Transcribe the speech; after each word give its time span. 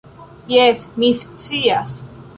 Jes, 0.53 0.81
mi 1.03 1.13
scias 1.21 1.95